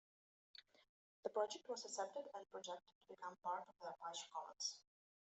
[1.23, 4.79] The project was accepted, and projected to become part of the Apache Commons.